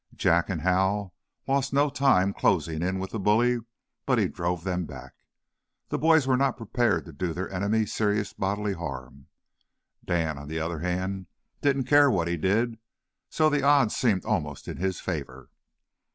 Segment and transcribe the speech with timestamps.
[0.15, 1.13] Jack and Hal
[1.47, 3.59] lost no time closing in with the bully,
[4.07, 5.13] but he drove them back.
[5.89, 9.27] The boys were not prepared to do their enemy serious bodily harm;
[10.03, 11.27] Dan, on the other hand,
[11.61, 12.79] didn't care what he did,
[13.29, 15.51] so the odds seemed almost in his favor.